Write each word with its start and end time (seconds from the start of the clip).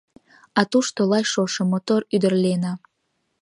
А 0.59 0.61
тушто— 0.71 0.99
лай 1.11 1.23
шошо, 1.31 1.61
мотор 1.71 2.01
ӱдыр 2.15 2.33
Лена. 2.43 2.73